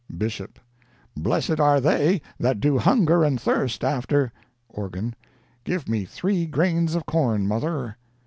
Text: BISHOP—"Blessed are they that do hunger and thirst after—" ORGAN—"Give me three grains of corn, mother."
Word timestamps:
BISHOP—"Blessed 0.17 1.59
are 1.59 1.79
they 1.79 2.23
that 2.39 2.59
do 2.59 2.79
hunger 2.79 3.23
and 3.23 3.39
thirst 3.39 3.83
after—" 3.83 4.31
ORGAN—"Give 4.67 5.87
me 5.87 6.05
three 6.05 6.47
grains 6.47 6.95
of 6.95 7.05
corn, 7.05 7.45
mother." 7.47 7.97